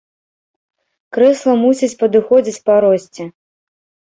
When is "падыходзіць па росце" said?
2.01-3.23